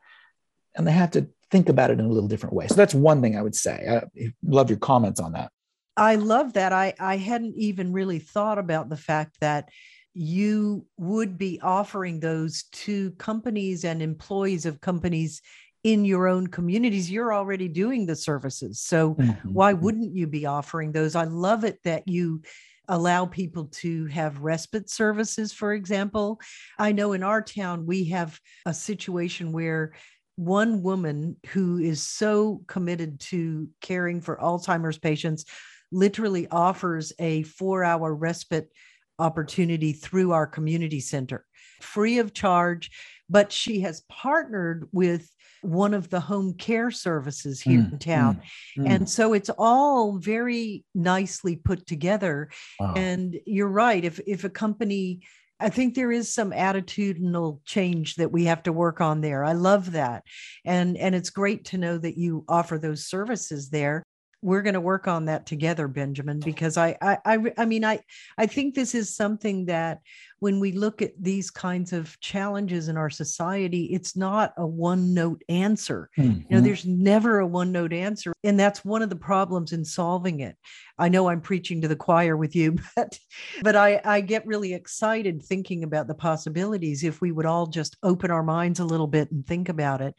[0.76, 2.66] and they have to think about it in a little different way.
[2.66, 4.02] So that's one thing I would say.
[4.18, 5.50] I love your comments on that.
[5.96, 6.72] I love that.
[6.72, 9.70] I, I hadn't even really thought about the fact that
[10.12, 15.42] you would be offering those to companies and employees of companies
[15.84, 17.10] in your own communities.
[17.10, 18.80] You're already doing the services.
[18.80, 19.52] So mm-hmm.
[19.52, 21.14] why wouldn't you be offering those?
[21.14, 22.42] I love it that you
[22.88, 26.40] allow people to have respite services, for example.
[26.78, 29.92] I know in our town, we have a situation where
[30.36, 35.46] one woman who is so committed to caring for Alzheimer's patients
[35.90, 38.70] literally offers a four hour respite
[39.18, 41.44] opportunity through our community center,
[41.80, 42.90] free of charge.
[43.28, 45.28] But she has partnered with
[45.62, 48.42] one of the home care services here Mm, in town.
[48.78, 48.88] Mm.
[48.88, 52.50] And so it's all very nicely put together.
[52.78, 52.94] Wow.
[52.94, 54.04] And you're right.
[54.04, 55.22] If if a company,
[55.58, 59.42] I think there is some attitudinal change that we have to work on there.
[59.42, 60.24] I love that.
[60.64, 64.02] And and it's great to know that you offer those services there.
[64.42, 68.00] We're going to work on that together, Benjamin, because I, I, I, I mean, I,
[68.36, 70.00] I think this is something that
[70.40, 75.14] when we look at these kinds of challenges in our society, it's not a one
[75.14, 76.10] note answer.
[76.48, 76.62] You know, Mhm.
[76.62, 78.32] there's never a one note answer.
[78.44, 80.56] And that's one of the problems in solving it.
[80.98, 83.18] I know I'm preaching to the choir with you, but
[83.62, 87.96] but I, I get really excited thinking about the possibilities if we would all just
[88.02, 90.14] open our minds a little bit and think about it.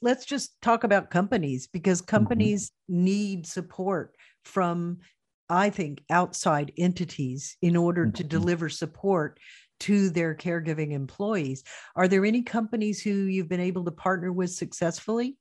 [0.00, 4.98] Let's just talk about companies because companies need support from,
[5.48, 8.24] I think, outside entities in order to Mhm.
[8.24, 9.38] deliver support
[9.82, 11.64] to their caregiving employees.
[11.96, 15.36] Are there any companies who you've been able to partner with successfully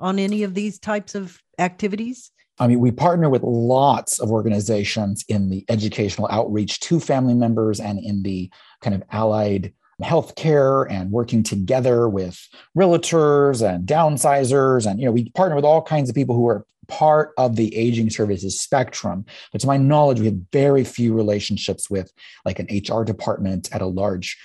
[0.00, 2.30] on any of these types of activities?
[2.58, 7.80] I mean, we partner with lots of organizations in the educational outreach to family members
[7.80, 9.72] and in the kind of allied
[10.02, 12.38] healthcare and working together with
[12.76, 14.90] realtors and downsizers.
[14.90, 17.74] And, you know, we partner with all kinds of people who are part of the
[17.76, 19.24] aging services spectrum.
[19.52, 22.12] But to my knowledge, we have very few relationships with
[22.44, 24.36] like an HR department at a large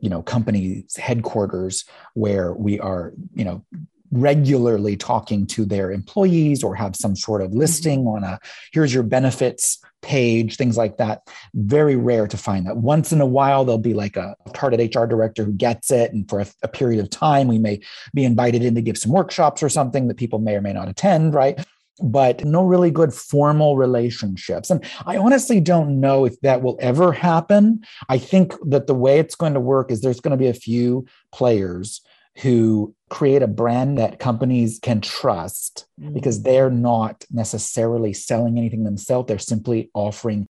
[0.00, 3.64] you know company's headquarters where we are you know
[4.10, 7.60] regularly talking to their employees or have some sort of mm-hmm.
[7.60, 8.38] listing on a
[8.72, 11.28] here's your benefits page, things like that.
[11.54, 12.78] Very rare to find that.
[12.78, 16.12] Once in a while, there'll be like a target HR director who gets it.
[16.12, 17.80] And for a, a, period of time, we may
[18.14, 20.88] be invited in to give some workshops or something that people may or may not
[20.88, 21.62] attend, right?
[22.02, 24.70] But no really good formal relationships.
[24.70, 27.84] And I honestly don't know if that will ever happen.
[28.08, 30.54] I think that the way it's going to work is there's going to be a
[30.54, 32.00] few players
[32.38, 36.14] who create a brand that companies can trust mm-hmm.
[36.14, 39.28] because they're not necessarily selling anything themselves.
[39.28, 40.46] They're simply offering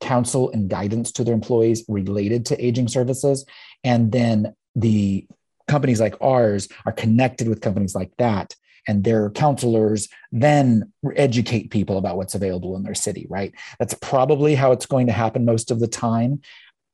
[0.00, 3.44] counsel and guidance to their employees related to aging services.
[3.84, 5.26] And then the
[5.66, 8.54] companies like ours are connected with companies like that.
[8.86, 13.52] And their counselors then educate people about what's available in their city, right?
[13.78, 16.40] That's probably how it's going to happen most of the time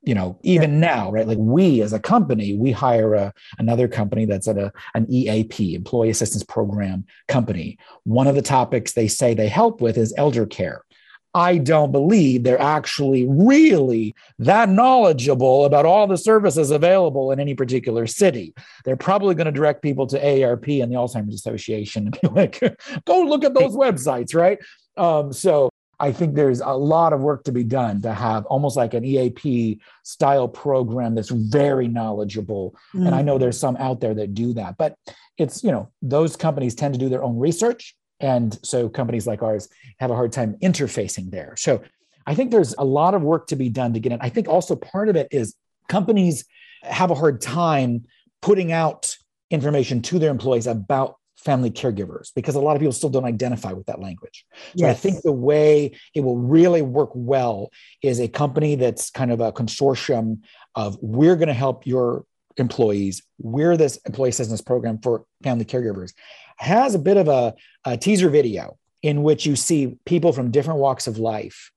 [0.07, 0.79] you know even yeah.
[0.79, 1.27] now right?
[1.27, 5.61] Like we as a company we hire a, another company that's at a, an eap
[5.61, 7.79] employee assistance program company.
[8.05, 10.83] One of the topics they say they help with is elder care.
[11.37, 17.55] I don't believe they're actually really that knowledgeable about all the services available in any
[17.55, 18.55] particular city.
[18.85, 22.07] They're probably going to direct people to aarp and the alzheimer's association.
[22.07, 24.59] And be like go look at those websites right?
[24.97, 25.71] Um, so
[26.05, 29.07] I think there's a lot of work to be done to have almost like an
[29.07, 32.77] EAP style program that's very knowledgeable.
[32.95, 33.07] Mm.
[33.07, 34.99] And I know there's some out there that do that, but
[35.39, 37.97] it's, you know, those companies tend to do their own research.
[38.21, 41.55] And so companies like ours have a hard time interfacing there.
[41.57, 41.83] So
[42.27, 44.19] I think there's a lot of work to be done to get in.
[44.21, 45.55] I think also part of it is
[45.89, 46.45] companies
[46.83, 48.05] have a hard time
[48.43, 49.17] putting out
[49.51, 53.73] information to their employees about family caregivers because a lot of people still don't identify
[53.73, 54.47] with that language.
[54.77, 54.97] So yes.
[54.97, 57.71] I think the way it will really work well
[58.03, 60.41] is a company that's kind of a consortium
[60.75, 62.25] of we're going to help your
[62.57, 63.23] employees.
[63.39, 66.15] We're this employee assistance program for family caregivers.
[66.57, 67.55] Has a bit of a,
[67.85, 71.71] a teaser video in which you see people from different walks of life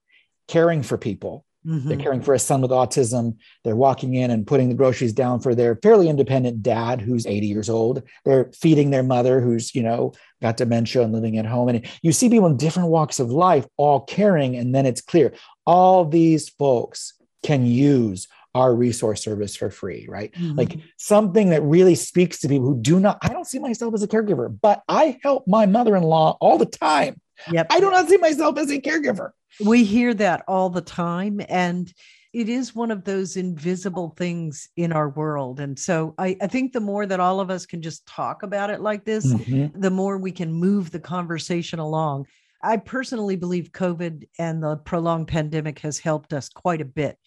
[0.48, 1.89] caring for people Mm-hmm.
[1.89, 3.38] They're caring for a son with autism.
[3.63, 7.48] They're walking in and putting the groceries down for their fairly independent dad who's 80
[7.48, 8.04] years old.
[8.26, 11.70] They're feeding their mother who's, you know, got dementia and living at home.
[11.70, 14.56] And you see people in different walks of life all caring.
[14.56, 15.34] And then it's clear
[15.65, 20.32] all these folks can use our resource service for free, right?
[20.34, 20.58] Mm-hmm.
[20.58, 24.04] Like something that really speaks to people who do not, I don't see myself as
[24.04, 27.22] a caregiver, but I help my mother in law all the time.
[27.52, 27.67] Yep.
[27.69, 29.32] I do not see myself as a caregiver.
[29.63, 31.41] We hear that all the time.
[31.50, 31.91] And
[32.34, 35.60] it is one of those invisible things in our world.
[35.60, 38.69] And so I, I, think the more that all of us can just talk about
[38.69, 39.80] it like this, mm-hmm.
[39.80, 42.28] the more we can move the conversation along.
[42.62, 47.17] I personally believe COVID and the prolonged pandemic has helped us quite a bit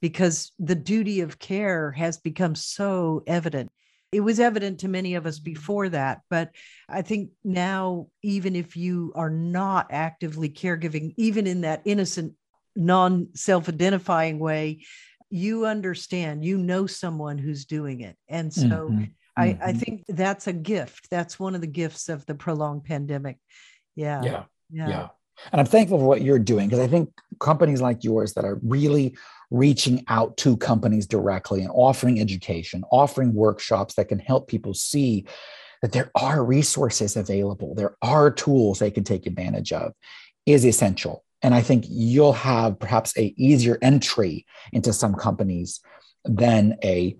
[0.00, 3.70] because the duty of care has become so evident
[4.12, 6.50] it was evident to many of us before that but
[6.88, 12.32] i think now even if you are not actively caregiving even in that innocent
[12.76, 14.84] non self-identifying way
[15.30, 19.04] you understand you know someone who's doing it and so mm-hmm.
[19.36, 19.62] I, mm-hmm.
[19.62, 23.38] I think that's a gift that's one of the gifts of the prolonged pandemic
[23.94, 25.08] yeah yeah yeah, yeah.
[25.52, 28.58] And i'm thankful for what you're doing because i think companies like yours that are
[28.62, 29.14] really
[29.50, 35.24] reaching out to companies directly and offering education, offering workshops that can help people see
[35.82, 39.92] that there are resources available, there are tools they can take advantage of
[40.44, 41.24] is essential.
[41.40, 45.80] And I think you'll have perhaps a easier entry into some companies
[46.24, 47.16] than a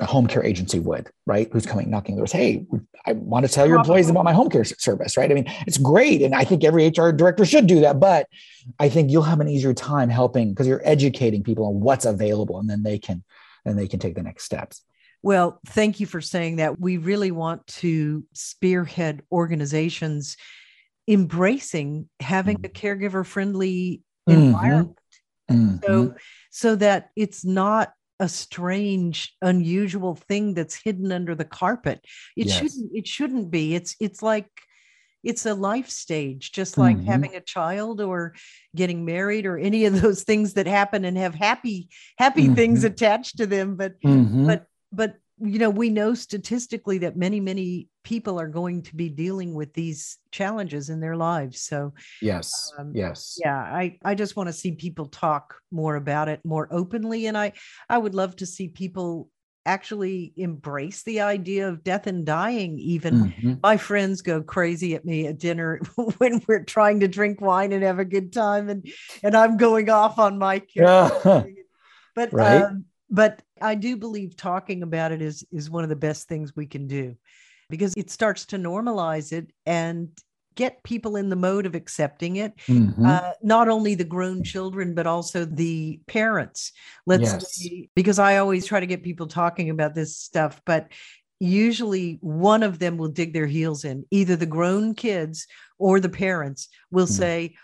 [0.00, 1.48] a home care agency would, right?
[1.52, 2.32] Who's coming knocking doors.
[2.32, 2.66] Hey,
[3.06, 5.30] I want to tell your employees about my home care service, right?
[5.30, 6.22] I mean, it's great.
[6.22, 7.98] And I think every HR director should do that.
[7.98, 8.26] But
[8.78, 12.58] I think you'll have an easier time helping because you're educating people on what's available
[12.58, 13.24] and then they can
[13.64, 14.82] and they can take the next steps.
[15.22, 16.80] Well, thank you for saying that.
[16.80, 20.36] We really want to spearhead organizations
[21.08, 22.66] embracing having mm-hmm.
[22.66, 24.40] a caregiver friendly mm-hmm.
[24.40, 24.98] environment.
[25.50, 25.76] Mm-hmm.
[25.84, 26.14] So
[26.50, 27.92] so that it's not
[28.22, 31.98] a strange unusual thing that's hidden under the carpet
[32.36, 32.56] it yes.
[32.56, 34.46] shouldn't it shouldn't be it's it's like
[35.24, 37.04] it's a life stage just like Mhm.
[37.04, 38.34] having a child or
[38.76, 42.90] getting married or any of those things that happen and have happy happy things Mhm.
[42.92, 44.46] attached to them but Mhm.
[44.46, 49.08] but but you know we know statistically that many many people are going to be
[49.08, 53.38] dealing with these challenges in their lives so yes, um, yes.
[53.42, 57.36] yeah i i just want to see people talk more about it more openly and
[57.36, 57.52] i
[57.88, 59.28] i would love to see people
[59.64, 63.60] actually embrace the idea of death and dying even Mhm.
[63.62, 65.80] my friends go crazy at me at dinner
[66.18, 68.88] when we're trying to drink wine and have a good time and
[69.22, 71.10] and i'm going off on my Yeah.
[72.14, 72.64] but Right.
[72.64, 76.56] um, but i do believe talking about it is is one of the best things
[76.56, 77.14] we can do
[77.70, 80.08] because it starts to normalize it and
[80.54, 83.06] get people in the mode of accepting it Mhm.
[83.06, 86.72] uh, not only the grown children but also the parents
[87.06, 87.54] let's Yes.
[87.54, 90.88] say, because i always try to get people talking about this stuff but
[91.40, 95.46] usually one of them will dig their heels in either the grown kids
[95.78, 97.12] or the parents will Hmm.
[97.12, 97.54] say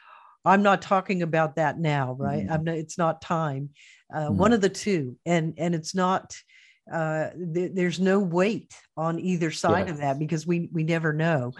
[0.48, 2.46] i'm not talking about that now right?
[2.46, 2.50] Mhm.
[2.52, 3.70] i'm not it's not time.
[4.12, 4.38] Uh, Hmm.
[4.38, 5.16] one of the two.
[5.26, 6.34] And and it's not
[6.90, 11.52] uh, th- there's no weight on either side of that because we we never know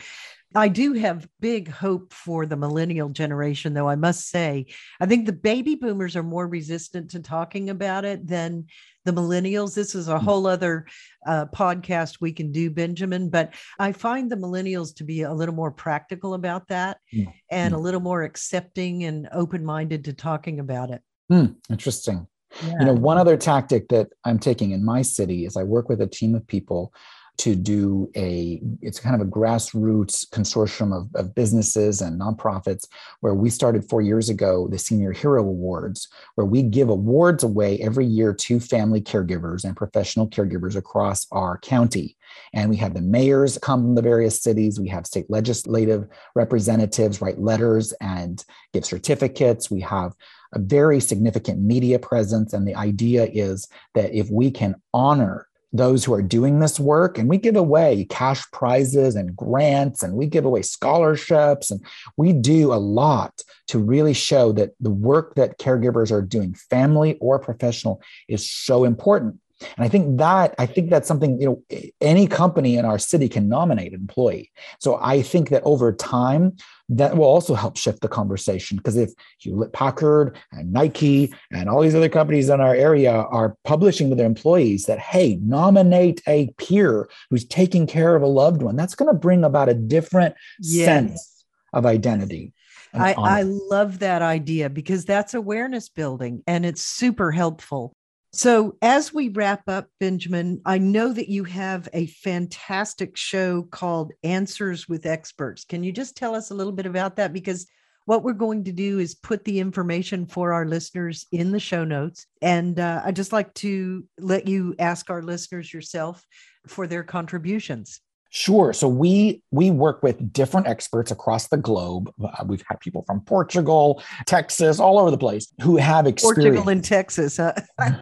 [0.54, 4.66] I do have big hope for the millennial generation, though I must say,
[4.98, 8.66] I think the baby boomers are more resistant to talking about it than
[9.04, 9.74] the millennials.
[9.74, 10.22] This is a Mm.
[10.22, 10.86] whole other
[11.26, 13.28] uh, podcast we can do, Benjamin.
[13.28, 17.32] But I find the millennials to be a little more practical about that Mm.
[17.50, 17.82] and a Mm.
[17.82, 21.02] little more accepting and open minded to talking about it.
[21.28, 22.26] Hmm, interesting.
[22.62, 26.00] You know, one other tactic that I'm taking in my city is I work with
[26.00, 26.94] a team of people
[27.38, 32.86] to do a it's kind of a grassroots consortium of, of businesses and nonprofits
[33.20, 37.78] where we started four years ago the senior hero awards where we give awards away
[37.78, 42.16] every year to family caregivers and professional caregivers across our county.
[42.52, 44.78] And we have the mayors come from the various cities.
[44.78, 49.70] We have state legislative representatives write letters and give certificates.
[49.70, 50.12] We have
[50.54, 52.52] a very significant media presence.
[52.52, 57.18] And the idea is that if we can honor those who are doing this work,
[57.18, 61.84] and we give away cash prizes and grants, and we give away scholarships, and
[62.16, 67.18] we do a lot to really show that the work that caregivers are doing, family
[67.20, 69.38] or professional, is so important.
[69.60, 73.28] And I think that I think that's something you know any company in our city
[73.28, 74.52] can nominate an employee.
[74.78, 76.56] So I think that over time
[76.90, 81.82] that will also help shift the conversation because if Hewlett Packard and Nike and all
[81.82, 86.48] these other companies in our area are publishing with their employees that hey nominate a
[86.58, 90.34] peer who's taking care of a loved one, that's going to bring about a different
[90.60, 90.84] Yes.
[90.84, 92.52] sense of identity.
[92.94, 97.94] I, I love that idea because that's awareness building and it's super helpful.
[98.32, 104.12] So, as we wrap up, Benjamin, I know that you have a fantastic show called
[104.22, 105.64] Answers with Experts.
[105.64, 107.32] Can you just tell us a little bit about that?
[107.32, 107.66] Because
[108.04, 111.84] what we're going to do is put the information for our listeners in the show
[111.84, 112.26] notes.
[112.42, 116.24] And uh, I'd just like to let you ask our listeners yourself
[116.66, 118.00] for their contributions.
[118.30, 118.72] Sure.
[118.72, 122.12] So we we work with different experts across the globe.
[122.22, 126.44] Uh, we've had people from Portugal, Texas, all over the place who have experience.
[126.44, 127.38] Portugal and Texas.
[127.38, 127.54] Huh?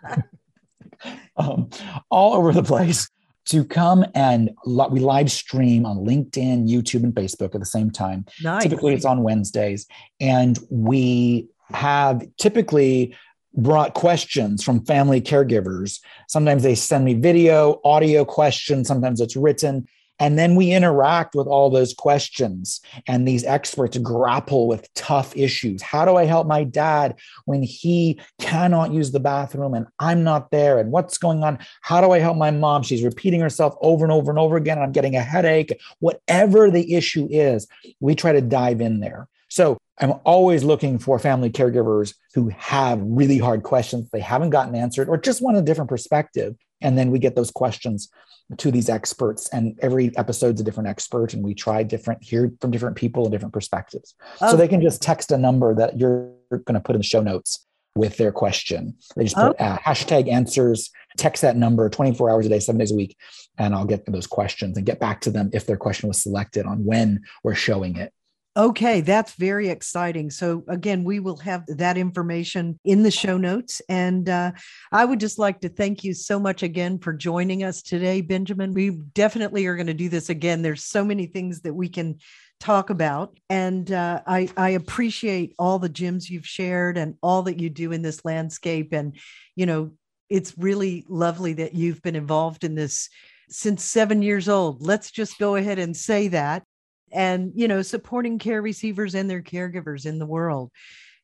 [1.36, 1.70] um,
[2.10, 3.08] all over the place
[3.46, 7.90] to come and li- we live stream on LinkedIn, YouTube, and Facebook at the same
[7.90, 8.26] time.
[8.42, 8.64] nice.
[8.64, 9.86] Typically, it's on Wednesdays,
[10.20, 13.16] and we have typically
[13.54, 16.00] brought questions from family caregivers.
[16.28, 18.88] Sometimes they send me video, audio questions.
[18.88, 19.86] Sometimes it's written.
[20.18, 25.82] And then we interact with all those questions, and these experts grapple with tough issues.
[25.82, 30.50] How do I help my dad when he cannot use the bathroom and I'm not
[30.50, 30.78] there?
[30.78, 31.58] And what's going on?
[31.82, 32.82] How do I help my mom?
[32.82, 35.78] She's repeating herself over and over and over again, and I'm getting a headache.
[36.00, 37.66] Whatever the issue is,
[38.00, 39.28] we try to dive in there.
[39.48, 44.74] So I'm always looking for family caregivers who have really hard questions they haven't gotten
[44.74, 46.56] answered or just want a different perspective.
[46.80, 48.10] And then we get those questions
[48.58, 49.48] to these experts.
[49.48, 53.32] And every episode's a different expert, and we try different, hear from different people and
[53.32, 54.14] different perspectives.
[54.38, 54.56] So Oh.
[54.56, 57.66] they can just text a number that you're going to put in the show notes
[57.96, 58.94] with their question.
[59.16, 62.92] They just put uh, hashtag answers, text that number 24 hours a day, seven days
[62.92, 63.16] a week,
[63.58, 66.66] and I'll get those questions and get back to them if their question was selected
[66.66, 68.12] on when we're showing it.
[68.56, 70.30] Okay, that's very exciting.
[70.30, 73.82] So, again, we will have that information in the show notes.
[73.90, 74.52] And uh,
[74.90, 78.72] I would just like to thank you so much again for joining us today, Benjamin.
[78.72, 80.62] We definitely are going to do this again.
[80.62, 82.16] There's so many things that we can
[82.58, 83.36] talk about.
[83.50, 87.92] And uh, I, I appreciate all the gems you've shared and all that you do
[87.92, 88.94] in this landscape.
[88.94, 89.18] And,
[89.54, 89.90] you know,
[90.30, 93.10] it's really lovely that you've been involved in this
[93.50, 94.80] since seven years old.
[94.80, 96.62] Let's just go ahead and say that.
[97.12, 100.70] And, you know, supporting care receivers and their caregivers in the world.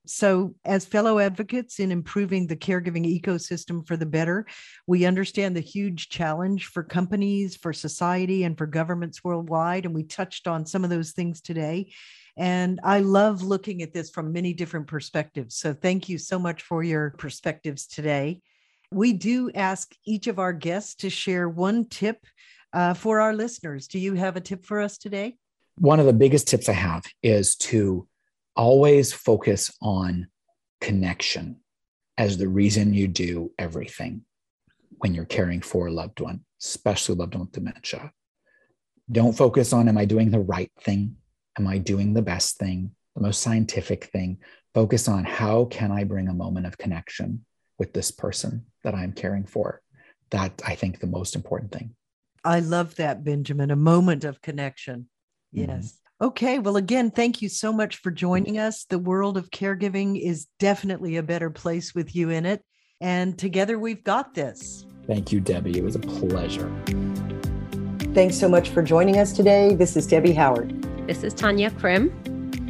[0.04, 4.46] So, as fellow advocates in improving the caregiving ecosystem for the better,
[4.86, 9.86] we understand the huge challenge for companies, for society, and for governments worldwide.
[9.86, 11.92] And we touched on some of those things today.
[12.36, 15.56] And I love looking at this from many different perspectives.
[15.56, 18.40] So, thank you so much for your perspectives today.
[18.90, 22.18] We do ask each of our guests to share one tip
[22.72, 23.86] uh, for our listeners.
[23.86, 25.36] Do you have a tip for us today?
[25.76, 28.06] One of the biggest tips I have is to
[28.54, 30.28] always focus on
[30.80, 31.60] connection
[32.18, 34.22] as the reason you do everything
[34.98, 38.12] when you're caring for a loved one, especially loved one with dementia.
[39.10, 41.16] Don't focus on, am I doing the right thing?
[41.58, 44.38] Am I doing the best thing, the most scientific thing?
[44.74, 47.44] Focus on how can I bring a moment of connection
[47.78, 49.82] with this person that I'm caring for.
[50.30, 51.94] That I think the most important thing.
[52.44, 53.70] I love that, Benjamin.
[53.70, 55.08] A moment of connection.
[55.54, 55.70] Mm-hmm.
[55.70, 55.98] Yes.
[56.20, 56.58] Okay.
[56.58, 58.84] Well, again, thank you so much for joining us.
[58.84, 62.62] The world of caregiving is definitely a better place with you in it.
[63.00, 64.86] And together we've got this.
[65.08, 65.76] Thank you, Debbie.
[65.76, 66.72] It was a pleasure.
[68.14, 69.74] Thanks so much for joining us today.
[69.74, 70.80] This is Debbie Howard.
[71.08, 72.10] This is Tanya Krim.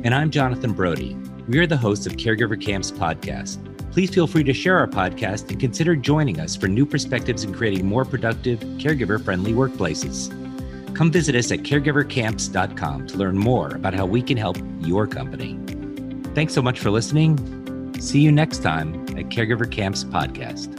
[0.04, 1.14] And I'm Jonathan Brody.
[1.48, 3.58] We are the hosts of Caregiver Camps podcast.
[3.92, 7.52] Please feel free to share our podcast and consider joining us for new perspectives in
[7.52, 10.32] creating more productive, caregiver friendly workplaces.
[10.94, 15.58] Come visit us at caregivercamps.com to learn more about how we can help your company.
[16.34, 17.38] Thanks so much for listening.
[18.00, 20.78] See you next time at Caregiver Camps Podcast.